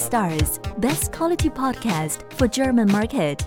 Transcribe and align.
5 0.00 0.06
stars. 0.06 0.60
Best 0.78 1.12
quality 1.12 1.50
podcast 1.50 2.24
for 2.36 2.48
German 2.48 2.90
market. 2.90 3.44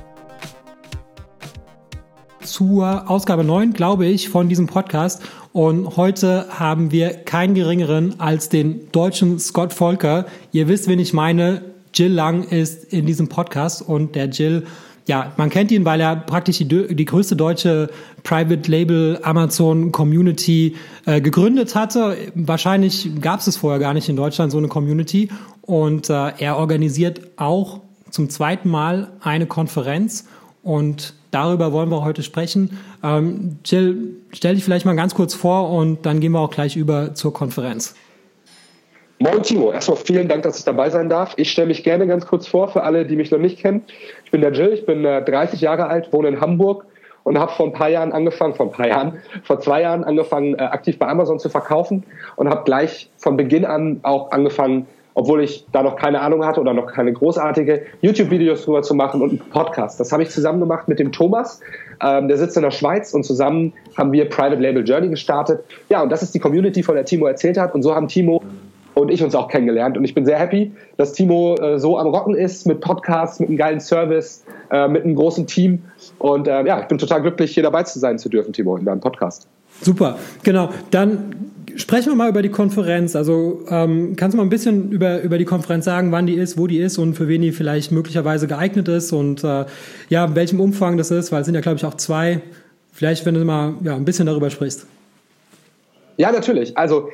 Zur 2.42 3.10
Ausgabe 3.10 3.44
9, 3.44 3.74
glaube 3.74 4.06
ich, 4.06 4.30
von 4.30 4.50
diesem 4.50 4.68
Podcast. 4.68 5.24
Und 5.54 5.98
heute 5.98 6.48
haben 6.50 6.92
wir 6.92 7.14
keinen 7.14 7.56
geringeren 7.56 8.20
als 8.20 8.50
den 8.50 8.92
deutschen 8.92 9.40
Scott 9.40 9.74
Volker. 9.74 10.26
Ihr 10.52 10.68
wisst, 10.68 10.88
wen 10.88 11.00
ich 11.00 11.14
meine. 11.14 11.74
Jill 11.94 12.12
Lang 12.12 12.44
ist 12.44 12.86
in 12.86 13.06
diesem 13.06 13.30
Podcast 13.30 13.82
und 13.82 14.16
der 14.16 14.26
Jill 14.26 14.66
ja, 15.06 15.34
man 15.36 15.50
kennt 15.50 15.72
ihn, 15.72 15.84
weil 15.84 16.00
er 16.00 16.16
praktisch 16.16 16.60
die, 16.60 16.96
die 16.96 17.06
größte 17.06 17.36
deutsche 17.36 17.90
Private 18.24 18.72
Label 18.72 19.20
Amazon 19.24 19.92
Community 19.92 20.76
äh, 21.06 21.20
gegründet 21.20 21.76
hatte. 21.76 22.16
Wahrscheinlich 22.36 23.10
gab 23.20 23.42
es 23.42 23.48
es 23.48 23.58
vorher 23.58 23.80
gar 23.80 23.94
nicht 23.94 24.08
in 24.08 24.16
Deutschland, 24.16 24.52
so 24.52 24.58
eine 24.58 24.70
Community. 24.70 25.30
Und 25.66 26.10
äh, 26.10 26.32
er 26.38 26.58
organisiert 26.58 27.22
auch 27.38 27.80
zum 28.10 28.30
zweiten 28.30 28.70
Mal 28.70 29.12
eine 29.22 29.48
Konferenz 29.48 30.28
und 30.62 31.14
darüber 31.32 31.72
wollen 31.72 31.90
wir 31.90 32.04
heute 32.04 32.22
sprechen. 32.22 32.78
Ähm, 33.04 33.58
Jill, 33.66 34.18
stell 34.32 34.56
dich 34.56 34.64
vielleicht 34.64 34.86
mal 34.86 34.96
ganz 34.96 35.16
kurz 35.16 35.34
vor 35.34 35.70
und 35.70 36.06
dann 36.06 36.20
gehen 36.20 36.34
wir 36.34 36.40
auch 36.40 36.52
gleich 36.52 36.76
über 36.76 37.16
zur 37.16 37.34
Konferenz. 37.34 37.96
Moin 39.20 39.42
Timo, 39.42 39.72
erstmal 39.72 39.98
vielen 39.98 40.28
Dank, 40.28 40.44
dass 40.44 40.60
ich 40.60 40.66
dabei 40.66 40.90
sein 40.90 41.08
darf. 41.08 41.34
Ich 41.38 41.50
stelle 41.50 41.68
mich 41.68 41.84
gerne 41.84 42.08
ganz 42.08 42.26
kurz 42.28 42.46
vor 42.46 42.68
für 42.68 42.84
alle, 42.84 43.06
die 43.06 43.16
mich 43.16 43.32
noch 43.32 43.40
nicht 43.40 43.58
kennen. 43.58 43.84
Ich 44.26 44.32
bin 44.32 44.42
der 44.42 44.52
Jill, 44.52 44.74
ich 44.74 44.86
bin 44.86 45.06
äh, 45.06 45.24
30 45.24 45.62
Jahre 45.62 45.88
alt, 45.88 46.12
wohne 46.12 46.28
in 46.28 46.42
Hamburg 46.42 46.86
und 47.24 47.40
habe 47.40 47.52
vor 47.54 47.68
ein 47.68 47.74
paar 47.74 47.90
Jahren 47.90 48.12
angefangen, 48.12 48.54
vor 48.54 48.66
ein 48.66 48.72
paar 48.72 48.88
Jahren, 48.88 49.22
vor 49.44 49.60
zwei 49.60 49.82
Jahren 49.82 50.04
angefangen, 50.04 50.56
äh, 50.56 50.64
aktiv 50.64 51.00
bei 51.00 51.08
Amazon 51.08 51.40
zu 51.40 51.50
verkaufen 51.50 52.04
und 52.36 52.50
habe 52.50 52.64
gleich 52.66 53.10
von 53.18 53.38
Beginn 53.38 53.64
an 53.64 54.02
auch 54.04 54.32
angefangen, 54.32 54.88
obwohl 55.14 55.44
ich 55.44 55.66
da 55.72 55.84
noch 55.84 55.96
keine 55.96 56.22
Ahnung 56.22 56.46
hatte 56.46 56.60
oder 56.60 56.74
noch 56.74 56.88
keine 56.88 57.14
großartige 57.14 57.84
YouTube-Videos 58.02 58.66
drüber 58.66 58.82
zu 58.82 58.96
machen 58.96 59.22
und 59.22 59.30
einen 59.30 59.50
Podcast. 59.52 60.00
Das 60.00 60.12
habe 60.12 60.24
ich 60.24 60.30
zusammen 60.30 60.60
gemacht 60.60 60.88
mit 60.88 61.00
dem 61.00 61.12
Thomas. 61.12 61.60
Ähm, 62.02 62.28
der 62.28 62.38
sitzt 62.38 62.58
in 62.58 62.64
der 62.64 62.72
Schweiz 62.72 63.14
und 63.14 63.24
zusammen 63.24 63.74
haben 63.98 64.12
wir 64.12 64.30
Private 64.30 64.62
Label 64.62 64.84
Journey 64.84 65.10
gestartet. 65.10 65.64
Ja, 65.90 66.02
und 66.02 66.12
das 66.12 66.24
ist 66.24 66.34
die 66.34 66.40
Community, 66.40 66.84
von 66.84 66.96
der 66.96 67.06
Timo 67.06 67.26
erzählt 67.28 67.58
hat. 67.58 67.76
Und 67.76 67.84
so 67.84 67.94
haben 67.94 68.08
Timo 68.08 68.42
und 68.96 69.10
ich 69.10 69.24
uns 69.24 69.36
auch 69.36 69.48
kennengelernt. 69.48 69.98
Und 69.98 70.04
ich 70.04 70.14
bin 70.14 70.26
sehr 70.26 70.38
happy, 70.38 70.72
dass 70.98 71.14
Timo 71.14 71.56
äh, 71.56 71.80
so 71.80 71.98
am 71.98 72.08
Rocken 72.08 72.36
ist 72.36 72.66
mit 72.68 72.82
Podcasts, 72.82 73.40
mit 73.40 73.50
einem 73.50 73.58
geilen 73.58 73.80
Service, 73.80 74.44
äh, 74.72 74.88
mit 74.88 75.04
einem 75.04 75.16
großen 75.16 75.48
Team. 75.48 75.84
Und 76.20 76.48
äh, 76.48 76.66
ja, 76.66 76.80
ich 76.82 76.88
bin 76.88 76.98
total 76.98 77.22
glücklich, 77.22 77.54
hier 77.54 77.64
dabei 77.64 77.84
zu 77.84 78.00
sein 78.00 78.20
zu 78.20 78.30
dürfen, 78.30 78.54
Timo, 78.54 78.78
in 78.78 78.86
deinem 78.86 79.00
Podcast. 79.00 79.48
Super, 79.82 80.18
genau. 80.44 80.70
Dann 80.92 81.36
sprechen 81.76 82.12
wir 82.12 82.16
mal 82.16 82.30
über 82.30 82.42
die 82.42 82.50
Konferenz. 82.50 83.16
Also 83.16 83.66
ähm, 83.70 84.16
kannst 84.16 84.34
du 84.34 84.38
mal 84.38 84.44
ein 84.44 84.50
bisschen 84.50 84.92
über, 84.92 85.22
über 85.22 85.38
die 85.38 85.46
Konferenz 85.46 85.86
sagen, 85.86 86.12
wann 86.12 86.26
die 86.26 86.36
ist, 86.36 86.58
wo 86.58 86.68
die 86.68 86.80
ist 86.80 86.98
und 86.98 87.16
für 87.16 87.28
wen 87.28 87.42
die 87.42 87.52
vielleicht 87.52 87.92
möglicherweise 87.92 88.48
geeignet 88.48 88.88
ist 88.88 89.12
und 89.12 89.44
äh, 89.44 89.66
ja, 90.10 90.26
in 90.26 90.36
welchem 90.36 90.60
Umfang 90.60 90.98
das 90.98 91.12
ist, 91.12 91.32
weil 91.32 91.42
es 91.42 91.46
sind 91.46 91.56
ja, 91.56 91.62
glaube 91.62 91.78
ich, 91.78 91.86
auch 91.86 91.96
zwei. 91.96 92.42
Vielleicht, 92.92 93.26
wenn 93.26 93.34
du 93.34 93.44
mal 93.44 93.74
ja, 93.84 93.96
ein 93.96 94.06
bisschen 94.06 94.26
darüber 94.26 94.50
sprichst. 94.50 94.86
Ja, 96.18 96.32
natürlich. 96.32 96.78
Also 96.78 97.10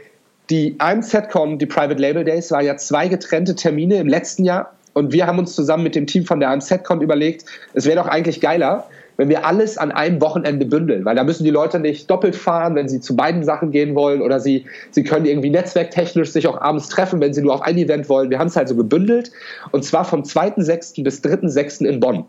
die 0.49 0.75
AMZCon, 0.79 1.57
die 1.57 1.65
Private 1.65 2.01
Label 2.01 2.23
Days, 2.23 2.51
war 2.51 2.61
ja 2.61 2.75
zwei 2.77 3.07
getrennte 3.07 3.55
Termine 3.55 3.97
im 3.97 4.07
letzten 4.07 4.43
Jahr. 4.43 4.73
Und 4.93 5.13
wir 5.13 5.27
haben 5.27 5.39
uns 5.39 5.55
zusammen 5.55 5.83
mit 5.83 5.95
dem 5.95 6.07
Team 6.07 6.25
von 6.25 6.39
der 6.39 6.49
AMZCon 6.49 7.01
überlegt, 7.01 7.45
es 7.73 7.85
wäre 7.85 7.97
doch 7.97 8.07
eigentlich 8.07 8.41
geiler, 8.41 8.87
wenn 9.19 9.27
wir 9.27 9.45
alles 9.45 9.77
an 9.77 9.91
einem 9.91 10.21
Wochenende 10.21 10.65
bündeln, 10.65 11.03
weil 11.03 11.13
da 11.13 11.25
müssen 11.25 11.43
die 11.43 11.49
Leute 11.49 11.77
nicht 11.77 12.09
doppelt 12.09 12.37
fahren, 12.37 12.75
wenn 12.75 12.87
sie 12.87 13.01
zu 13.01 13.17
beiden 13.17 13.43
Sachen 13.43 13.69
gehen 13.69 13.93
wollen 13.93 14.21
oder 14.21 14.39
sie, 14.39 14.65
sie 14.91 15.03
können 15.03 15.25
irgendwie 15.25 15.49
netzwerktechnisch 15.49 16.31
sich 16.31 16.47
auch 16.47 16.61
abends 16.61 16.87
treffen, 16.87 17.19
wenn 17.19 17.33
sie 17.33 17.41
nur 17.41 17.53
auf 17.53 17.61
ein 17.61 17.77
Event 17.77 18.07
wollen. 18.07 18.29
Wir 18.29 18.39
haben 18.39 18.47
es 18.47 18.55
halt 18.55 18.69
so 18.69 18.77
gebündelt 18.77 19.33
und 19.71 19.83
zwar 19.83 20.05
vom 20.05 20.21
2.6. 20.21 21.03
bis 21.03 21.21
3.6. 21.21 21.85
in 21.85 21.99
Bonn. 21.99 22.23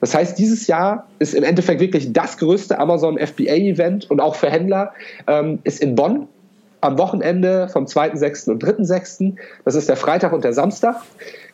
Das 0.00 0.12
heißt, 0.12 0.36
dieses 0.36 0.66
Jahr 0.66 1.06
ist 1.20 1.34
im 1.34 1.44
Endeffekt 1.44 1.80
wirklich 1.80 2.12
das 2.12 2.36
größte 2.36 2.80
Amazon 2.80 3.16
FBA 3.16 3.54
Event 3.54 4.10
und 4.10 4.20
auch 4.20 4.34
für 4.34 4.50
Händler 4.50 4.92
ähm, 5.28 5.60
ist 5.62 5.80
in 5.80 5.94
Bonn 5.94 6.26
am 6.84 6.98
Wochenende 6.98 7.68
vom 7.68 7.86
2.6. 7.86 8.50
und 8.50 8.62
3.6. 8.62 9.34
Das 9.64 9.74
ist 9.74 9.88
der 9.88 9.96
Freitag 9.96 10.32
und 10.32 10.44
der 10.44 10.52
Samstag. 10.52 10.96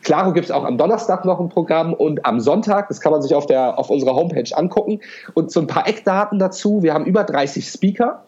Claro 0.02 0.32
gibt 0.32 0.46
es 0.46 0.50
auch 0.50 0.64
am 0.64 0.76
Donnerstag 0.76 1.24
noch 1.24 1.38
ein 1.38 1.48
Programm 1.48 1.94
und 1.94 2.26
am 2.26 2.40
Sonntag, 2.40 2.88
das 2.88 3.00
kann 3.00 3.12
man 3.12 3.22
sich 3.22 3.34
auf, 3.34 3.46
der, 3.46 3.78
auf 3.78 3.90
unserer 3.90 4.16
Homepage 4.16 4.50
angucken. 4.52 5.00
Und 5.34 5.52
so 5.52 5.60
ein 5.60 5.68
paar 5.68 5.86
Eckdaten 5.86 6.38
dazu. 6.38 6.82
Wir 6.82 6.94
haben 6.94 7.04
über 7.04 7.22
30 7.22 7.68
Speaker. 7.68 8.24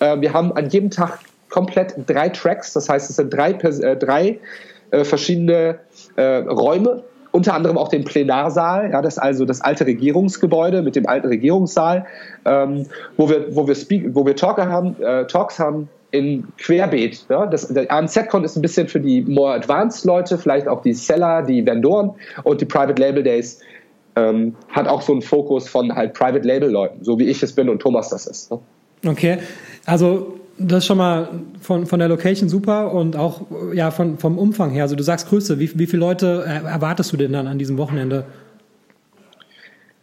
Äh, 0.00 0.20
wir 0.20 0.32
haben 0.32 0.52
an 0.52 0.68
jedem 0.68 0.90
Tag 0.90 1.20
komplett 1.48 1.94
drei 2.06 2.28
Tracks. 2.28 2.72
Das 2.72 2.88
heißt, 2.88 3.08
es 3.08 3.16
sind 3.16 3.32
drei, 3.32 3.52
äh, 3.52 3.96
drei 3.96 4.40
äh, 4.90 5.04
verschiedene 5.04 5.78
Räume, 6.18 7.04
unter 7.30 7.54
anderem 7.54 7.78
auch 7.78 7.88
den 7.88 8.04
Plenarsaal, 8.04 8.90
ja, 8.90 9.00
das 9.00 9.14
ist 9.14 9.18
also 9.18 9.46
das 9.46 9.62
alte 9.62 9.86
Regierungsgebäude 9.86 10.82
mit 10.82 10.94
dem 10.96 11.06
alten 11.06 11.28
Regierungssaal, 11.28 12.04
ähm, 12.44 12.84
wo 13.16 13.30
wir, 13.30 13.56
wo 13.56 13.66
wir, 13.66 13.74
Speak, 13.74 14.14
wo 14.14 14.26
wir 14.26 14.36
Talker 14.36 14.68
haben, 14.68 15.00
äh, 15.00 15.26
Talks 15.26 15.58
haben, 15.58 15.88
in 16.12 16.46
Querbeet. 16.58 17.26
Ja? 17.28 17.46
Das, 17.46 17.66
der 17.68 17.90
AMZ-Con 17.90 18.44
ist 18.44 18.56
ein 18.56 18.62
bisschen 18.62 18.86
für 18.86 19.00
die 19.00 19.22
more 19.22 19.54
advanced 19.54 20.04
Leute, 20.04 20.38
vielleicht 20.38 20.68
auch 20.68 20.82
die 20.82 20.94
Seller, 20.94 21.42
die 21.42 21.66
Vendoren 21.66 22.12
und 22.44 22.60
die 22.60 22.66
Private 22.66 23.00
Label 23.00 23.22
Days 23.22 23.60
ähm, 24.14 24.54
hat 24.68 24.86
auch 24.86 25.02
so 25.02 25.12
einen 25.12 25.22
Fokus 25.22 25.68
von 25.68 25.94
halt 25.94 26.14
Private 26.14 26.46
Label 26.46 26.70
Leuten, 26.70 27.02
so 27.02 27.18
wie 27.18 27.24
ich 27.24 27.42
es 27.42 27.54
bin 27.54 27.68
und 27.68 27.80
Thomas 27.80 28.10
das 28.10 28.26
ist. 28.26 28.50
Ne? 28.50 28.58
Okay, 29.06 29.38
also 29.86 30.38
das 30.58 30.78
ist 30.78 30.86
schon 30.86 30.98
mal 30.98 31.28
von, 31.60 31.86
von 31.86 31.98
der 31.98 32.08
Location 32.08 32.48
super 32.48 32.92
und 32.92 33.16
auch 33.16 33.40
ja 33.74 33.90
von, 33.90 34.18
vom 34.18 34.38
Umfang 34.38 34.70
her. 34.70 34.82
Also 34.82 34.96
du 34.96 35.02
sagst 35.02 35.28
Größe, 35.28 35.58
wie, 35.58 35.78
wie 35.78 35.86
viele 35.86 36.00
Leute 36.00 36.44
erwartest 36.46 37.12
du 37.12 37.16
denn 37.16 37.32
dann 37.32 37.46
an 37.46 37.58
diesem 37.58 37.78
Wochenende? 37.78 38.26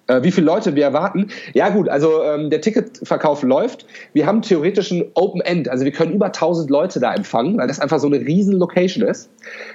Äh, 0.09 0.24
wie 0.24 0.31
viele 0.31 0.47
Leute 0.47 0.75
wir 0.75 0.84
erwarten. 0.84 1.28
Ja 1.53 1.70
gut, 1.70 1.88
also 1.88 2.24
ähm, 2.24 2.50
der 2.50 2.62
Ticketverkauf 2.62 3.44
läuft. 3.44 3.86
Wir 4.14 4.25
haben 4.25 4.42
theoretisch 4.42 4.90
ein 4.90 5.06
Open 5.14 5.40
End, 5.40 5.70
also 5.70 5.86
wir 5.86 5.92
können 5.92 6.14
über 6.14 6.28
1000 6.28 6.70
Leute 6.72 7.00
da 7.00 7.14
empfangen, 7.14 7.58
weil 7.58 7.68
das 7.68 7.80
einfach 7.80 8.00
so 8.00 8.08
eine 8.08 8.19
riesen 8.19 8.58
Location 8.58 9.08
ist. 9.08 9.30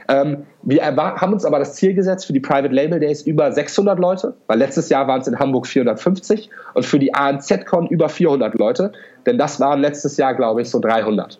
Ähm, 0.09 0.39
wir 0.63 0.85
haben 0.85 1.33
uns 1.33 1.45
aber 1.45 1.61
das 1.61 1.75
Ziel 1.75 1.95
gesetzt 1.95 2.27
für 2.27 2.33
die 2.33 2.41
Private 2.41 2.75
Label 2.75 2.99
Days 2.99 3.23
über 3.23 3.53
600 3.53 3.97
Leute, 4.01 4.35
weil 4.49 4.59
letztes 4.59 4.89
Jahr 4.89 5.07
waren 5.07 5.21
es 5.21 5.29
in 5.29 5.39
Hamburg 5.39 5.69
450 5.69 6.51
und 6.75 6.85
für 6.85 6.99
die 6.99 7.15
ANZ-Con 7.15 7.87
über 7.87 8.09
400 8.09 8.55
Leute, 8.57 8.91
denn 9.27 9.39
das 9.39 9.61
waren 9.61 9.81
letztes 9.81 10.17
Jahr, 10.17 10.35
glaube 10.35 10.63
ich, 10.63 10.69
so 10.69 10.81
300. 10.81 11.39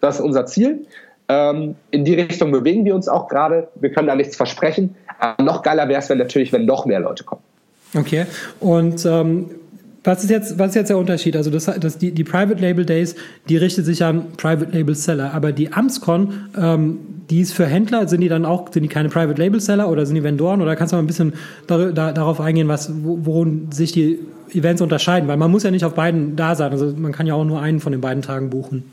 Das 0.00 0.20
ist 0.20 0.24
unser 0.24 0.46
Ziel. 0.46 0.86
Ähm, 1.28 1.74
in 1.90 2.04
die 2.04 2.14
Richtung 2.14 2.52
bewegen 2.52 2.84
wir 2.84 2.94
uns 2.94 3.08
auch 3.08 3.26
gerade. 3.26 3.66
Wir 3.74 3.90
können 3.90 4.06
da 4.06 4.14
nichts 4.14 4.36
versprechen. 4.36 4.94
Aber 5.18 5.42
noch 5.42 5.62
geiler 5.62 5.88
wäre 5.88 5.98
es, 5.98 6.08
natürlich, 6.08 6.52
wenn 6.52 6.66
noch 6.66 6.86
mehr 6.86 7.00
Leute 7.00 7.24
kommen. 7.24 7.42
Okay. 7.96 8.26
Und 8.60 9.04
ähm, 9.06 9.46
was 10.04 10.22
ist 10.22 10.30
jetzt, 10.30 10.58
was 10.58 10.70
ist 10.70 10.74
jetzt 10.76 10.88
der 10.88 10.98
Unterschied? 10.98 11.36
Also 11.36 11.50
das, 11.50 11.64
das, 11.64 11.98
die, 11.98 12.12
die 12.12 12.22
Private 12.22 12.60
Label 12.60 12.84
Days, 12.84 13.16
die 13.48 13.56
richtet 13.56 13.84
sich 13.86 14.04
an 14.04 14.32
Private 14.36 14.70
Label 14.70 14.94
Seller, 14.94 15.34
aber 15.34 15.50
die 15.50 15.72
Amscon, 15.72 16.32
ähm, 16.56 16.98
die 17.28 17.40
ist 17.40 17.52
für 17.52 17.66
Händler, 17.66 18.06
sind 18.06 18.20
die 18.20 18.28
dann 18.28 18.44
auch, 18.44 18.72
sind 18.72 18.84
die 18.84 18.88
keine 18.88 19.08
Private 19.08 19.40
Label 19.40 19.60
Seller 19.60 19.90
oder 19.90 20.06
sind 20.06 20.14
die 20.14 20.22
Vendoren? 20.22 20.62
Oder 20.62 20.76
kannst 20.76 20.92
du 20.92 20.96
mal 20.96 21.02
ein 21.02 21.08
bisschen 21.08 21.32
dar, 21.66 21.92
da, 21.92 22.12
darauf 22.12 22.40
eingehen, 22.40 22.68
was, 22.68 22.88
worin 22.94 23.72
sich 23.72 23.90
die 23.90 24.20
Events 24.52 24.80
unterscheiden? 24.80 25.28
Weil 25.28 25.38
man 25.38 25.50
muss 25.50 25.64
ja 25.64 25.72
nicht 25.72 25.84
auf 25.84 25.94
beiden 25.94 26.36
da 26.36 26.54
sein. 26.54 26.70
Also 26.70 26.94
man 26.96 27.10
kann 27.10 27.26
ja 27.26 27.34
auch 27.34 27.44
nur 27.44 27.60
einen 27.60 27.80
von 27.80 27.90
den 27.90 28.00
beiden 28.00 28.22
Tagen 28.22 28.48
buchen. 28.48 28.84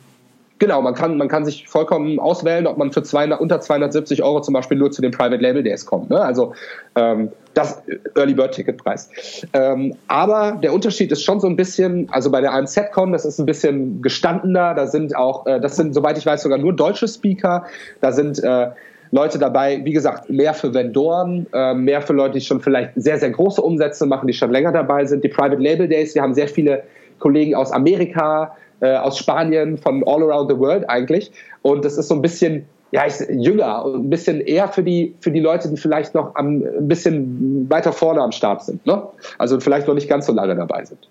Genau, 0.63 0.81
man 0.81 0.93
kann, 0.93 1.17
man 1.17 1.27
kann 1.27 1.43
sich 1.43 1.67
vollkommen 1.67 2.19
auswählen, 2.19 2.67
ob 2.67 2.77
man 2.77 2.93
für 2.93 3.03
200, 3.03 3.41
unter 3.41 3.59
270 3.59 4.23
Euro 4.23 4.39
zum 4.39 4.53
Beispiel 4.53 4.77
nur 4.77 4.91
zu 4.91 5.01
den 5.01 5.11
Private 5.11 5.35
Label 5.35 5.61
Days 5.61 5.85
kommt. 5.85 6.09
Ne? 6.09 6.17
Also 6.21 6.53
ähm, 6.95 7.33
das 7.53 7.83
Early 8.15 8.33
Bird 8.33 8.53
Ticketpreis. 8.53 9.09
Ähm, 9.51 9.93
aber 10.07 10.57
der 10.63 10.71
Unterschied 10.71 11.11
ist 11.11 11.21
schon 11.21 11.41
so 11.41 11.47
ein 11.47 11.57
bisschen, 11.57 12.07
also 12.11 12.31
bei 12.31 12.39
der 12.39 12.53
AMZ-Con, 12.53 13.11
das 13.11 13.25
ist 13.25 13.39
ein 13.39 13.45
bisschen 13.45 14.01
gestandener, 14.01 14.73
da 14.73 14.87
sind 14.87 15.13
auch, 15.17 15.45
äh, 15.47 15.59
das 15.59 15.75
sind, 15.75 15.93
soweit 15.93 16.17
ich 16.17 16.25
weiß, 16.25 16.43
sogar 16.43 16.59
nur 16.59 16.71
deutsche 16.71 17.09
Speaker, 17.09 17.65
da 17.99 18.13
sind 18.13 18.41
äh, 18.41 18.69
Leute 19.11 19.39
dabei, 19.39 19.81
wie 19.83 19.91
gesagt, 19.91 20.29
mehr 20.29 20.53
für 20.53 20.73
Vendoren, 20.73 21.45
äh, 21.51 21.73
mehr 21.73 22.01
für 22.01 22.13
Leute, 22.13 22.35
die 22.35 22.45
schon 22.45 22.61
vielleicht 22.61 22.91
sehr, 22.95 23.19
sehr 23.19 23.31
große 23.31 23.61
Umsätze 23.61 24.05
machen, 24.05 24.27
die 24.27 24.33
schon 24.33 24.53
länger 24.53 24.71
dabei 24.71 25.03
sind. 25.03 25.25
Die 25.25 25.29
Private 25.29 25.61
Label 25.61 25.89
Days, 25.89 26.15
wir 26.15 26.21
haben 26.21 26.33
sehr 26.33 26.47
viele 26.47 26.83
Kollegen 27.19 27.53
aus 27.53 27.73
Amerika, 27.73 28.55
äh, 28.81 28.95
aus 28.95 29.17
Spanien, 29.17 29.77
von 29.77 30.03
all 30.05 30.23
around 30.23 30.49
the 30.49 30.57
world 30.57 30.89
eigentlich. 30.89 31.31
Und 31.61 31.85
das 31.85 31.97
ist 31.97 32.07
so 32.07 32.15
ein 32.15 32.21
bisschen 32.21 32.65
ja, 32.93 33.07
ich, 33.07 33.15
jünger 33.29 33.85
und 33.85 34.05
ein 34.05 34.09
bisschen 34.11 34.39
eher 34.39 34.67
für 34.67 34.83
die, 34.83 35.15
für 35.19 35.31
die 35.31 35.39
Leute, 35.39 35.67
die 35.67 35.77
vielleicht 35.77 36.13
noch 36.13 36.35
am, 36.35 36.63
ein 36.63 36.87
bisschen 36.87 37.67
weiter 37.69 37.91
vorne 37.91 38.21
am 38.21 38.31
Start 38.31 38.63
sind. 38.63 38.85
Ne? 38.85 39.01
Also 39.39 39.59
vielleicht 39.59 39.87
noch 39.87 39.95
nicht 39.95 40.07
ganz 40.07 40.27
so 40.27 40.33
lange 40.33 40.55
dabei 40.55 40.85
sind. 40.85 41.09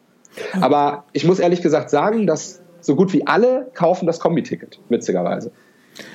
Aber 0.61 1.05
ich 1.12 1.25
muss 1.25 1.41
ehrlich 1.41 1.61
gesagt 1.61 1.91
sagen, 1.91 2.26
dass 2.26 2.62
so 2.81 2.94
gut 2.94 3.12
wie 3.12 3.26
alle 3.26 3.69
kaufen 3.75 4.06
das 4.06 4.20
Kombi-Ticket, 4.20 4.79
witzigerweise. 4.88 5.50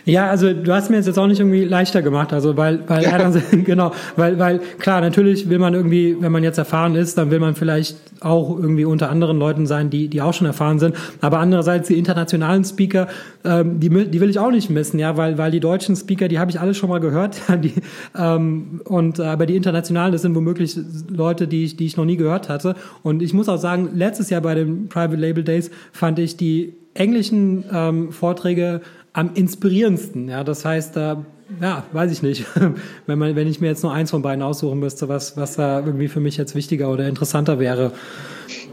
Ja, 0.06 0.30
also 0.30 0.54
du 0.54 0.74
hast 0.74 0.90
mir 0.90 0.98
jetzt 0.98 1.20
auch 1.20 1.28
nicht 1.28 1.40
irgendwie 1.40 1.66
leichter 1.66 2.02
gemacht, 2.02 2.34
also 2.34 2.58
weil, 2.58 2.80
weil 2.88 3.04
ja. 3.04 3.18
dann, 3.18 3.64
genau, 3.64 3.92
weil, 4.16 4.40
weil 4.40 4.60
klar, 4.80 5.02
natürlich 5.02 5.50
will 5.50 5.60
man 5.60 5.74
irgendwie, 5.74 6.18
wenn 6.20 6.32
man 6.32 6.44
jetzt 6.44 6.58
erfahren 6.58 6.96
ist, 6.96 7.18
dann 7.18 7.30
will 7.30 7.40
man 7.40 7.56
vielleicht 7.56 7.98
auch 8.22 8.58
irgendwie 8.58 8.86
unter 8.86 9.10
anderen 9.10 9.38
Leuten 9.38 9.68
sein, 9.68 9.90
die, 9.90 10.08
die 10.08 10.22
auch 10.22 10.34
schon 10.34 10.48
erfahren 10.48 10.80
sind. 10.80 10.96
Aber 11.22 11.40
andererseits 11.40 11.90
die 11.90 12.00
internationalen 12.00 12.64
Speaker, 12.64 13.08
ähm, 13.44 13.80
die, 13.80 13.90
die 13.90 14.20
will 14.20 14.30
ich 14.30 14.40
auch 14.40 14.50
nicht 14.50 14.70
missen, 14.70 14.98
ja, 14.98 15.18
weil, 15.18 15.38
weil 15.38 15.52
die 15.52 15.60
deutschen 15.60 15.96
Speaker, 15.96 16.28
die 16.28 16.40
habe 16.40 16.50
ich 16.50 16.60
alle 16.60 16.74
schon 16.74 16.90
mal 16.90 17.00
gehört, 17.00 17.42
ja, 17.48 17.56
die, 17.58 17.74
ähm, 18.18 18.82
und 18.86 19.20
aber 19.20 19.46
die 19.46 19.56
internationalen, 19.56 20.12
das 20.12 20.24
sind 20.24 20.34
womöglich 20.36 20.80
Leute, 21.10 21.48
die 21.48 21.66
ich, 21.66 21.78
die 21.78 21.86
ich 21.86 21.98
noch 21.98 22.06
nie 22.06 22.18
gehört 22.18 22.50
hatte. 22.50 22.76
Und 23.04 23.22
ich 23.22 23.34
muss 23.34 23.50
auch 23.50 23.58
sagen, 23.58 23.90
letztes 23.94 24.30
Jahr 24.30 24.42
bei 24.42 24.56
den 24.56 24.88
Private 24.90 25.18
Label 25.18 25.44
Days 25.44 25.70
fand 25.92 26.18
ich 26.18 26.38
die 26.38 26.74
englischen 26.94 27.64
ähm, 27.72 28.12
Vorträge 28.12 28.82
am 29.18 29.32
inspirierendsten. 29.34 30.30
Ja, 30.30 30.44
das 30.44 30.64
heißt, 30.64 30.96
da, 30.96 31.26
ja, 31.60 31.84
weiß 31.92 32.12
ich 32.12 32.22
nicht, 32.22 32.46
wenn 33.08 33.18
man, 33.18 33.36
wenn 33.36 33.48
ich 33.48 33.60
mir 33.60 33.68
jetzt 33.68 33.82
nur 33.82 33.92
eins 33.92 34.12
von 34.12 34.22
beiden 34.22 34.44
aussuchen 34.44 34.80
müsste, 34.80 35.10
was, 35.10 35.36
was 35.36 35.56
da 35.56 35.80
irgendwie 35.80 36.08
für 36.08 36.20
mich 36.20 36.38
jetzt 36.38 36.54
wichtiger 36.54 36.92
oder 36.92 37.08
interessanter 37.08 37.58
wäre. 37.58 37.92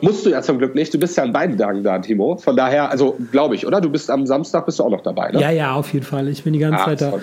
Musst 0.02 0.26
du 0.26 0.30
ja 0.30 0.42
zum 0.42 0.58
Glück 0.58 0.74
nicht. 0.74 0.92
Du 0.92 0.98
bist 0.98 1.16
ja 1.16 1.22
an 1.22 1.32
beiden 1.32 1.56
Tagen 1.56 1.82
da, 1.82 1.98
Timo. 1.98 2.36
Von 2.36 2.56
daher, 2.56 2.90
also 2.90 3.16
glaube 3.32 3.54
ich, 3.54 3.66
oder? 3.66 3.80
Du 3.80 3.88
bist 3.88 4.10
am 4.10 4.26
Samstag 4.26 4.66
bist 4.66 4.78
du 4.78 4.84
auch 4.84 4.90
noch 4.90 5.00
dabei, 5.00 5.32
ne? 5.32 5.40
Ja, 5.40 5.50
ja, 5.50 5.72
auf 5.72 5.94
jeden 5.94 6.04
Fall. 6.04 6.28
Ich 6.28 6.44
bin 6.44 6.52
die 6.52 6.58
ganze 6.58 6.82
ah, 6.82 6.84
Zeit 6.84 7.00
da. 7.00 7.14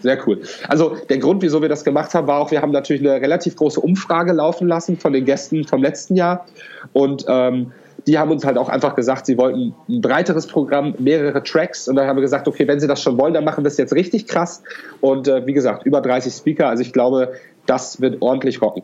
Sehr 0.00 0.18
cool. 0.28 0.42
Also 0.68 0.96
der 1.08 1.18
Grund, 1.18 1.40
wieso 1.40 1.62
wir 1.62 1.70
das 1.70 1.82
gemacht 1.82 2.12
haben, 2.12 2.26
war 2.26 2.40
auch, 2.40 2.50
wir 2.50 2.60
haben 2.60 2.72
natürlich 2.72 3.00
eine 3.00 3.22
relativ 3.22 3.56
große 3.56 3.80
Umfrage 3.80 4.32
laufen 4.32 4.68
lassen 4.68 4.98
von 4.98 5.14
den 5.14 5.24
Gästen 5.24 5.64
vom 5.64 5.82
letzten 5.82 6.14
Jahr. 6.14 6.44
Und 6.92 7.24
ähm, 7.26 7.72
die 8.08 8.18
haben 8.18 8.30
uns 8.30 8.44
halt 8.44 8.56
auch 8.56 8.70
einfach 8.70 8.94
gesagt, 8.94 9.26
sie 9.26 9.36
wollten 9.36 9.74
ein 9.88 10.00
breiteres 10.00 10.46
Programm, 10.46 10.94
mehrere 10.98 11.42
Tracks 11.42 11.88
und 11.88 11.96
dann 11.96 12.08
haben 12.08 12.16
wir 12.16 12.22
gesagt, 12.22 12.48
okay, 12.48 12.66
wenn 12.66 12.80
sie 12.80 12.86
das 12.86 13.02
schon 13.02 13.18
wollen, 13.18 13.34
dann 13.34 13.44
machen 13.44 13.64
wir 13.64 13.68
es 13.68 13.76
jetzt 13.76 13.92
richtig 13.92 14.26
krass 14.26 14.62
und 15.02 15.28
äh, 15.28 15.46
wie 15.46 15.52
gesagt, 15.52 15.84
über 15.84 16.00
30 16.00 16.32
Speaker, 16.32 16.68
also 16.68 16.80
ich 16.80 16.94
glaube, 16.94 17.34
das 17.66 18.00
wird 18.00 18.22
ordentlich 18.22 18.62
rocken. 18.62 18.82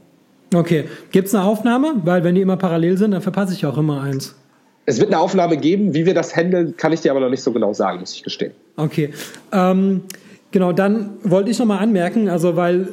Okay, 0.55 0.85
gibt 1.11 1.29
es 1.29 1.35
eine 1.35 1.45
Aufnahme? 1.45 1.95
Weil 2.05 2.23
wenn 2.23 2.35
die 2.35 2.43
immer 2.43 2.59
parallel 2.59 2.99
sind, 2.99 3.13
dann 3.13 3.23
verpasse 3.23 3.55
ich 3.55 3.65
auch 3.65 3.79
immer 3.79 4.03
eins. 4.03 4.37
Es 4.85 5.01
wird 5.01 5.11
eine 5.11 5.19
Aufnahme 5.19 5.57
geben, 5.57 5.95
wie 5.95 6.05
wir 6.05 6.13
das 6.13 6.37
handeln, 6.37 6.77
kann 6.77 6.93
ich 6.93 7.01
dir 7.01 7.11
aber 7.11 7.21
noch 7.21 7.31
nicht 7.31 7.43
so 7.43 7.51
genau 7.51 7.73
sagen, 7.73 8.01
muss 8.01 8.15
ich 8.15 8.23
gestehen. 8.23 8.53
Okay. 8.77 9.15
Ähm, 9.53 10.03
genau, 10.51 10.73
dann 10.73 11.15
wollte 11.23 11.51
ich 11.51 11.59
nochmal 11.59 11.79
anmerken, 11.79 12.29
also 12.29 12.57
weil 12.57 12.89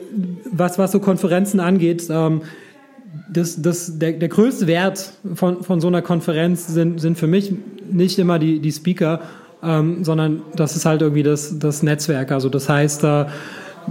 was, 0.50 0.80
was 0.80 0.94
so 0.94 1.02
Konferenzen 1.02 1.60
angeht, 1.60 2.08
ähm, 2.10 2.44
das, 3.30 3.62
das, 3.62 3.98
der, 4.00 4.14
der 4.14 4.30
größte 4.30 4.68
Wert 4.68 5.14
von, 5.34 5.64
von 5.64 5.82
so 5.82 5.88
einer 5.88 6.02
Konferenz 6.02 6.68
sind, 6.68 7.00
sind 7.00 7.18
für 7.18 7.28
mich 7.28 7.54
nicht 7.90 8.20
immer 8.20 8.40
die, 8.40 8.60
die 8.60 8.72
Speaker, 8.72 9.22
ähm, 9.64 10.04
sondern 10.04 10.42
das 10.56 10.76
ist 10.76 10.86
halt 10.86 11.02
irgendwie 11.02 11.24
das, 11.24 11.60
das 11.60 11.84
Netzwerk. 11.84 12.32
Also 12.32 12.50
das 12.50 12.70
heißt, 12.70 13.04
äh, 13.04 13.26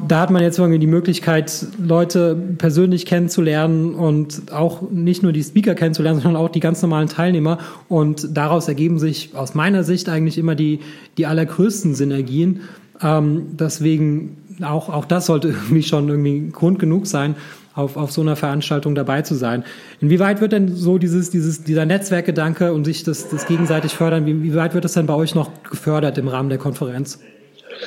da 0.07 0.21
hat 0.21 0.31
man 0.31 0.43
jetzt 0.43 0.59
irgendwie 0.59 0.79
die 0.79 0.87
Möglichkeit, 0.87 1.67
Leute 1.79 2.37
persönlich 2.59 3.07
kennenzulernen 3.07 3.95
und 3.95 4.53
auch 4.53 4.83
nicht 4.91 5.23
nur 5.23 5.33
die 5.33 5.43
Speaker 5.43 5.75
kennenzulernen, 5.75 6.21
sondern 6.21 6.41
auch 6.41 6.49
die 6.49 6.61
ganz 6.61 6.81
normalen 6.83 7.09
Teilnehmer. 7.09 7.59
Und 7.89 8.37
daraus 8.37 8.69
ergeben 8.69 8.99
sich 8.99 9.35
aus 9.35 9.55
meiner 9.55 9.85
Sicht 9.85 10.09
eigentlich 10.09 10.39
immer 10.39 10.55
die, 10.55 10.81
die 11.19 11.27
allergrößten 11.27 11.95
Synergien. 11.95 12.61
Ähm, 13.03 13.57
deswegen 13.59 14.37
auch, 14.63 14.89
auch 14.89 15.05
das 15.05 15.27
sollte 15.27 15.49
irgendwie 15.49 15.83
schon 15.83 16.09
irgendwie 16.09 16.51
Grund 16.51 16.79
genug 16.79 17.07
sein, 17.07 17.35
auf, 17.81 17.97
auf 17.97 18.13
so 18.13 18.21
einer 18.21 18.37
Veranstaltung 18.37 18.95
dabei 18.95 19.23
zu 19.23 19.35
sein. 19.35 19.65
Inwieweit 20.01 20.41
wird 20.41 20.53
denn 20.53 20.75
so 20.75 20.99
dieses, 20.99 21.31
dieses, 21.31 21.65
dieser 21.65 21.87
Netzwerkgedanke 21.87 22.73
und 22.73 22.85
sich 22.85 23.03
das, 23.03 23.29
das 23.29 23.47
gegenseitig 23.47 23.95
fördern, 23.95 24.27
wie, 24.27 24.43
wie 24.43 24.55
weit 24.55 24.75
wird 24.75 24.85
das 24.85 24.93
denn 24.93 25.07
bei 25.07 25.15
euch 25.15 25.35
noch 25.35 25.51
gefördert 25.63 26.19
im 26.19 26.29
Rahmen 26.29 26.49
der 26.49 26.59
Konferenz? 26.59 27.19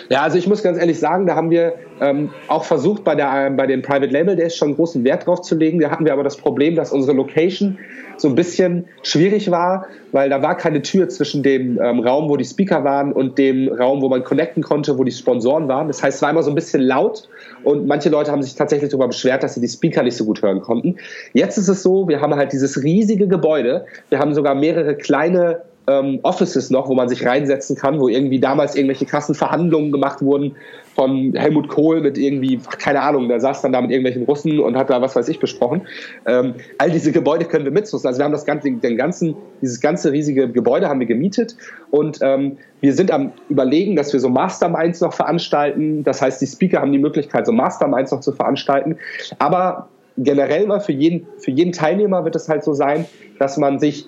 Ja, 0.10 0.22
also 0.22 0.38
ich 0.38 0.48
muss 0.48 0.63
ganz 0.63 0.78
ehrlich 0.78 1.00
sagen, 1.00 1.25
da 1.25 1.36
haben 1.36 1.50
wir 1.50 1.74
ähm, 2.01 2.31
auch 2.48 2.63
versucht, 2.63 3.04
bei, 3.04 3.16
der, 3.16 3.51
bei 3.51 3.68
den 3.68 3.81
Private 3.81 4.12
Label 4.12 4.36
Days 4.36 4.56
schon 4.56 4.75
großen 4.75 5.04
Wert 5.04 5.25
drauf 5.25 5.42
zu 5.42 5.56
legen. 5.56 5.80
Da 5.80 5.90
hatten 5.90 6.06
wir 6.06 6.13
aber 6.13 6.24
das 6.24 6.38
Problem, 6.38 6.75
dass 6.75 6.92
unsere 6.92 7.16
Location 7.16 7.78
so 8.18 8.28
ein 8.28 8.36
bisschen 8.36 8.86
schwierig 9.01 9.50
war, 9.50 9.88
weil 10.12 10.30
da 10.30 10.42
war 10.42 10.56
keine 10.56 10.81
Tür 10.81 11.10
zwischen 11.10 11.44
dem 11.44 11.80
ähm, 11.81 12.00
Raum, 12.00 12.30
wo 12.30 12.38
die 12.38 12.45
Speaker 12.45 12.84
waren 12.84 13.12
und 13.12 13.38
dem 13.38 13.69
Raum, 13.69 14.01
wo 14.01 14.10
man 14.10 14.24
connecten 14.24 14.63
konnte, 14.63 14.98
wo 14.98 15.04
die 15.04 15.12
Sponsoren 15.12 15.68
waren. 15.68 15.88
Das 15.88 16.04
heißt, 16.04 16.18
es 16.18 16.22
war 16.22 16.30
immer 16.30 16.44
so 16.44 16.51
ein 16.51 16.56
bisschen 16.56 16.81
laut 16.81 17.28
und 17.63 17.88
manche 17.88 18.10
Leute 18.10 18.31
haben 18.31 18.44
sich 18.44 18.56
tatsächlich 18.56 18.92
darüber 18.92 19.07
beschwert, 19.07 19.44
dass 19.44 19.56
sie 19.56 19.62
die 19.62 19.68
Speaker 19.68 20.04
nicht 20.04 20.16
so 20.16 20.25
gut 20.25 20.42
hören 20.42 20.62
konnten. 20.62 20.98
Jetzt 21.34 21.57
ist 21.57 21.68
es 21.68 21.84
so, 21.84 22.07
wir 22.07 22.22
haben 22.22 22.36
halt 22.36 22.54
dieses 22.54 22.84
riesige 22.84 23.28
Gebäude. 23.28 23.86
Wir 24.10 24.19
haben 24.19 24.34
sogar 24.34 24.56
mehrere 24.56 24.95
kleine 24.95 25.62
ähm, 25.88 26.19
Offices 26.24 26.69
noch, 26.69 26.88
wo 26.88 26.94
man 26.94 27.09
sich 27.09 27.25
reinsetzen 27.25 27.75
kann, 27.75 28.00
wo 28.00 28.07
irgendwie 28.07 28.39
damals 28.39 28.75
irgendwelche 28.75 29.06
krassen 29.06 29.35
Verhandlungen 29.35 29.91
gemacht 29.91 30.21
wurden 30.21 30.56
von 30.95 31.33
Helmut 31.33 31.68
Kohl 31.69 32.01
mit 32.01 32.18
irgendwie, 32.18 32.59
keine 32.80 33.01
Ahnung, 33.01 33.27
der 33.27 33.39
saß 33.39 33.62
dann 33.63 33.74
da 33.74 33.81
mit 33.81 33.91
irgendwelchen 33.91 34.24
Russen 34.24 34.59
und 34.59 34.77
hat 34.77 34.89
da 34.89 35.01
was 35.01 35.15
weiß 35.15 35.27
ich 35.27 35.39
besprochen. 35.39 35.88
Ähm, 36.25 36.56
all 36.77 36.91
diese 36.91 37.12
Gebäude 37.12 37.45
können 37.45 37.65
wir 37.65 37.71
mitnutzen. 37.71 38.07
Also 38.07 38.19
wir 38.19 38.25
haben 38.25 38.31
das 38.31 38.45
ganze, 38.45 38.71
den 38.71 38.97
ganzen, 38.97 39.35
dieses 39.62 39.81
ganze 39.81 40.12
riesige 40.12 40.50
Gebäude 40.50 40.88
haben 40.88 41.00
wir 41.00 41.07
gemietet 41.07 41.56
und 41.91 42.19
ähm, 42.21 42.57
wir 42.81 42.94
sind 42.94 43.12
am 43.12 43.31
überlegen, 43.50 43.95
dass 43.95 44.13
wir 44.13 44.19
so 44.19 44.30
Masterminds 44.30 45.01
noch 45.01 45.13
veranstalten. 45.13 46.03
Das 46.03 46.21
heißt, 46.21 46.41
die 46.41 46.47
Speaker 46.47 46.81
haben 46.81 46.91
die 46.91 47.00
Möglichkeit, 47.00 47.45
so 47.45 47.51
Masterminds 47.51 48.12
noch 48.12 48.19
zu 48.19 48.31
veranstalten. 48.31 48.97
Aber 49.39 49.89
generell 50.18 50.68
mal 50.68 50.80
für 50.80 50.91
jeden, 50.91 51.27
für 51.38 51.51
jeden 51.51 51.71
Teilnehmer 51.71 52.24
wird 52.24 52.35
es 52.35 52.47
halt 52.50 52.63
so 52.63 52.74
sein, 52.74 53.06
dass 53.39 53.57
man 53.57 53.80
sich 53.80 54.07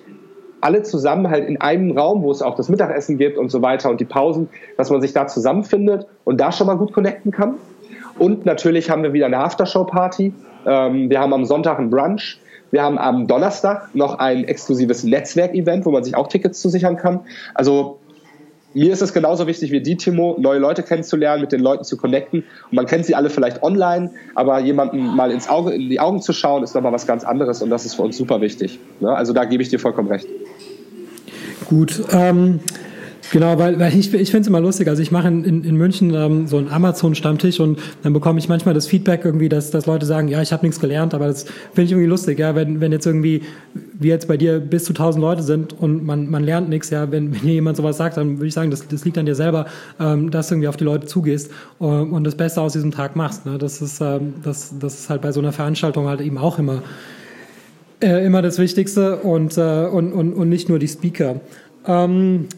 alle 0.66 0.82
zusammen 0.82 1.30
halt 1.30 1.48
in 1.48 1.60
einem 1.60 1.96
Raum, 1.96 2.22
wo 2.22 2.32
es 2.32 2.42
auch 2.42 2.56
das 2.56 2.68
Mittagessen 2.68 3.18
gibt 3.18 3.38
und 3.38 3.50
so 3.50 3.62
weiter 3.62 3.88
und 3.88 4.00
die 4.00 4.04
Pausen, 4.04 4.48
dass 4.76 4.90
man 4.90 5.00
sich 5.00 5.12
da 5.12 5.28
zusammenfindet 5.28 6.08
und 6.24 6.40
da 6.40 6.50
schon 6.50 6.66
mal 6.66 6.76
gut 6.76 6.92
connecten 6.92 7.30
kann. 7.30 7.54
Und 8.18 8.46
natürlich 8.46 8.90
haben 8.90 9.04
wir 9.04 9.12
wieder 9.12 9.26
eine 9.26 9.38
Aftershow-Party. 9.38 10.32
Ähm, 10.66 11.08
wir 11.08 11.20
haben 11.20 11.32
am 11.32 11.44
Sonntag 11.44 11.78
ein 11.78 11.88
Brunch. 11.88 12.40
Wir 12.72 12.82
haben 12.82 12.98
am 12.98 13.28
Donnerstag 13.28 13.94
noch 13.94 14.18
ein 14.18 14.42
exklusives 14.42 15.04
Netzwerkevent, 15.04 15.86
wo 15.86 15.92
man 15.92 16.02
sich 16.02 16.16
auch 16.16 16.26
Tickets 16.26 16.60
zusichern 16.60 16.96
kann. 16.96 17.20
Also 17.54 18.00
mir 18.74 18.92
ist 18.92 19.02
es 19.02 19.14
genauso 19.14 19.46
wichtig 19.46 19.70
wie 19.70 19.80
die, 19.80 19.96
Timo, 19.96 20.36
neue 20.38 20.58
Leute 20.58 20.82
kennenzulernen, 20.82 21.42
mit 21.42 21.52
den 21.52 21.60
Leuten 21.60 21.84
zu 21.84 21.96
connecten. 21.96 22.40
Und 22.40 22.72
man 22.72 22.86
kennt 22.86 23.06
sie 23.06 23.14
alle 23.14 23.30
vielleicht 23.30 23.62
online, 23.62 24.10
aber 24.34 24.58
jemanden 24.58 24.98
mal 25.14 25.30
ins 25.30 25.48
Auge, 25.48 25.70
in 25.70 25.88
die 25.88 26.00
Augen 26.00 26.20
zu 26.20 26.32
schauen, 26.32 26.64
ist 26.64 26.74
nochmal 26.74 26.92
was 26.92 27.06
ganz 27.06 27.24
anderes 27.24 27.62
und 27.62 27.70
das 27.70 27.86
ist 27.86 27.94
für 27.94 28.02
uns 28.02 28.16
super 28.16 28.40
wichtig. 28.40 28.78
Ne? 29.00 29.14
Also 29.14 29.32
da 29.32 29.44
gebe 29.44 29.62
ich 29.62 29.70
dir 29.70 29.78
vollkommen 29.78 30.08
recht. 30.08 30.28
Gut. 31.68 32.02
Ähm, 32.10 32.60
Genau, 33.32 33.58
weil, 33.58 33.78
weil 33.80 33.96
ich, 33.96 34.14
ich 34.14 34.30
finde 34.30 34.42
es 34.42 34.46
immer 34.46 34.60
lustig. 34.60 34.88
Also 34.88 35.02
ich 35.02 35.10
mache 35.10 35.28
in, 35.28 35.44
in, 35.44 35.64
in 35.64 35.76
München 35.76 36.14
ähm, 36.14 36.46
so 36.46 36.58
einen 36.58 36.68
Amazon-Stammtisch 36.68 37.58
und 37.58 37.78
dann 38.02 38.12
bekomme 38.12 38.38
ich 38.38 38.48
manchmal 38.48 38.74
das 38.74 38.86
Feedback 38.86 39.24
irgendwie, 39.24 39.48
dass, 39.48 39.70
dass 39.70 39.86
Leute 39.86 40.06
sagen, 40.06 40.28
ja, 40.28 40.42
ich 40.42 40.52
habe 40.52 40.64
nichts 40.64 40.80
gelernt, 40.80 41.12
aber 41.12 41.26
das 41.26 41.44
finde 41.44 41.82
ich 41.82 41.90
irgendwie 41.92 42.08
lustig, 42.08 42.38
ja, 42.38 42.54
wenn, 42.54 42.80
wenn 42.80 42.92
jetzt 42.92 43.06
irgendwie, 43.06 43.42
wie 43.74 44.08
jetzt 44.08 44.28
bei 44.28 44.36
dir, 44.36 44.60
bis 44.60 44.84
zu 44.84 44.92
tausend 44.92 45.22
Leute 45.22 45.42
sind 45.42 45.72
und 45.72 46.04
man, 46.04 46.30
man 46.30 46.44
lernt 46.44 46.68
nichts, 46.68 46.90
ja, 46.90 47.10
wenn, 47.10 47.34
wenn 47.34 47.42
dir 47.42 47.54
jemand 47.54 47.76
sowas 47.76 47.96
sagt, 47.96 48.16
dann 48.16 48.38
würde 48.38 48.46
ich 48.46 48.54
sagen, 48.54 48.70
das, 48.70 48.86
das 48.86 49.04
liegt 49.04 49.18
an 49.18 49.26
dir 49.26 49.34
selber, 49.34 49.66
ähm, 49.98 50.30
dass 50.30 50.48
du 50.48 50.54
irgendwie 50.54 50.68
auf 50.68 50.76
die 50.76 50.84
Leute 50.84 51.06
zugehst 51.06 51.50
ähm, 51.80 52.12
und 52.12 52.24
das 52.24 52.36
Beste 52.36 52.60
aus 52.60 52.74
diesem 52.74 52.92
Tag 52.92 53.16
machst. 53.16 53.44
Ne? 53.44 53.58
Das, 53.58 53.82
ist, 53.82 54.00
ähm, 54.00 54.34
das, 54.44 54.74
das 54.78 55.00
ist 55.00 55.10
halt 55.10 55.22
bei 55.22 55.32
so 55.32 55.40
einer 55.40 55.52
Veranstaltung 55.52 56.06
halt 56.06 56.20
eben 56.20 56.38
auch 56.38 56.58
immer, 56.58 56.82
äh, 58.00 58.24
immer 58.24 58.42
das 58.42 58.58
Wichtigste 58.58 59.16
und, 59.16 59.56
äh, 59.56 59.86
und, 59.86 60.12
und, 60.12 60.34
und 60.34 60.48
nicht 60.48 60.68
nur 60.68 60.78
die 60.78 60.88
Speaker. 60.88 61.40
Ähm, 61.86 62.48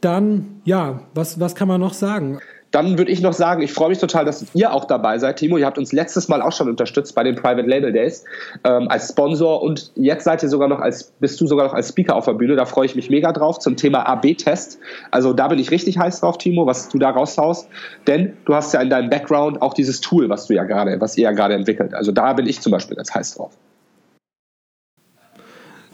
dann, 0.00 0.60
ja, 0.64 1.00
was, 1.14 1.40
was 1.40 1.54
kann 1.54 1.68
man 1.68 1.80
noch 1.80 1.94
sagen? 1.94 2.40
Dann 2.72 2.96
würde 2.96 3.12
ich 3.12 3.20
noch 3.20 3.34
sagen, 3.34 3.60
ich 3.60 3.70
freue 3.70 3.90
mich 3.90 3.98
total, 3.98 4.24
dass 4.24 4.46
ihr 4.54 4.72
auch 4.72 4.86
dabei 4.86 5.18
seid, 5.18 5.36
Timo. 5.36 5.58
Ihr 5.58 5.66
habt 5.66 5.76
uns 5.76 5.92
letztes 5.92 6.28
Mal 6.28 6.40
auch 6.40 6.52
schon 6.52 6.70
unterstützt 6.70 7.14
bei 7.14 7.22
den 7.22 7.36
Private 7.36 7.68
Label 7.68 7.92
Days 7.92 8.24
ähm, 8.64 8.88
als 8.88 9.10
Sponsor 9.10 9.62
und 9.62 9.92
jetzt 9.94 10.24
seid 10.24 10.42
ihr 10.42 10.48
sogar 10.48 10.68
noch 10.68 10.80
als, 10.80 11.12
bist 11.20 11.38
du 11.38 11.46
sogar 11.46 11.66
noch 11.66 11.74
als 11.74 11.90
Speaker 11.90 12.16
auf 12.16 12.24
der 12.24 12.32
Bühne. 12.32 12.56
Da 12.56 12.64
freue 12.64 12.86
ich 12.86 12.96
mich 12.96 13.10
mega 13.10 13.30
drauf 13.32 13.58
zum 13.58 13.76
Thema 13.76 14.08
AB-Test. 14.08 14.78
Also 15.10 15.34
da 15.34 15.48
bin 15.48 15.58
ich 15.58 15.70
richtig 15.70 15.98
heiß 15.98 16.20
drauf, 16.20 16.38
Timo, 16.38 16.66
was 16.66 16.88
du 16.88 16.98
da 16.98 17.10
raushaust. 17.10 17.68
Denn 18.06 18.38
du 18.46 18.54
hast 18.54 18.72
ja 18.72 18.80
in 18.80 18.88
deinem 18.88 19.10
Background 19.10 19.60
auch 19.60 19.74
dieses 19.74 20.00
Tool, 20.00 20.30
was 20.30 20.46
du 20.46 20.54
ja 20.54 20.64
gerade, 20.64 20.98
was 20.98 21.18
ihr 21.18 21.24
ja 21.24 21.32
gerade 21.32 21.52
entwickelt. 21.52 21.92
Also 21.92 22.10
da 22.10 22.32
bin 22.32 22.46
ich 22.46 22.62
zum 22.62 22.72
Beispiel 22.72 22.96
ganz 22.96 23.14
heiß 23.14 23.34
drauf. 23.34 23.52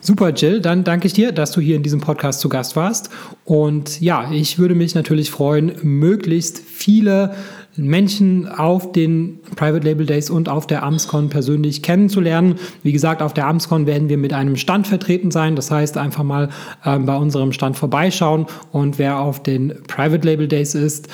Super, 0.01 0.31
Jill. 0.31 0.61
Dann 0.61 0.85
danke 0.85 1.07
ich 1.07 1.13
dir, 1.13 1.33
dass 1.33 1.53
du 1.53 1.61
hier 1.61 1.77
in 1.77 1.83
diesem 1.83 2.01
Podcast 2.01 2.41
zu 2.41 2.49
Gast 2.49 2.77
warst. 2.77 3.11
Und 3.45 4.01
ja, 4.01 4.31
ich 4.31 4.59
würde 4.59 4.75
mich 4.75 4.95
natürlich 4.95 5.31
freuen, 5.31 5.73
möglichst 5.83 6.59
viele 6.59 7.35
Menschen 7.77 8.49
auf 8.49 8.93
den 8.93 9.41
Private 9.57 9.85
Label 9.85 10.07
Days 10.07 10.31
und 10.31 10.49
auf 10.49 10.67
der 10.67 10.83
Amscon 10.83 11.29
persönlich 11.29 11.83
kennenzulernen. 11.83 12.57
Wie 12.83 12.93
gesagt, 12.93 13.23
auf 13.23 13.35
der 13.35 13.47
Amscon 13.47 13.87
werden 13.87 14.09
wir 14.09 14.19
mit 14.19 14.33
einem 14.33 14.57
Stand 14.57 14.87
vertreten 14.87 15.31
sein. 15.31 15.57
Das 15.57 15.71
heißt, 15.71 15.97
einfach 15.97 16.25
mal 16.25 16.49
äh, 16.85 16.99
bei 16.99 17.17
unserem 17.17 17.53
Stand 17.53 17.77
vorbeischauen. 17.77 18.47
Und 18.73 18.99
wer 18.99 19.19
auf 19.19 19.43
den 19.43 19.75
Private 19.87 20.27
Label 20.27 20.49
Days 20.49 20.75
ist, 20.75 21.09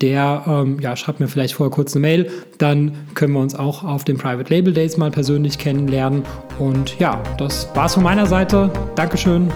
der 0.00 0.44
ähm, 0.46 0.78
ja, 0.80 0.96
schreibt 0.96 1.20
mir 1.20 1.28
vielleicht 1.28 1.54
vorher 1.54 1.70
kurz 1.70 1.94
eine 1.94 2.02
Mail. 2.02 2.30
Dann 2.58 2.92
können 3.14 3.32
wir 3.32 3.40
uns 3.40 3.54
auch 3.54 3.84
auf 3.84 4.04
den 4.04 4.18
Private 4.18 4.52
Label 4.52 4.72
Days 4.72 4.96
mal 4.96 5.10
persönlich 5.10 5.58
kennenlernen. 5.58 6.22
Und 6.58 6.98
ja, 6.98 7.22
das 7.38 7.68
war's 7.74 7.94
von 7.94 8.02
meiner 8.02 8.26
Seite. 8.26 8.70
Dankeschön. 8.94 9.50